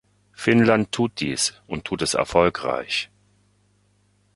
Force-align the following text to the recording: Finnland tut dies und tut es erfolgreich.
Finnland 0.33 0.89
tut 0.91 1.19
dies 1.19 1.61
und 1.67 1.85
tut 1.85 2.01
es 2.01 2.15
erfolgreich. 2.15 3.11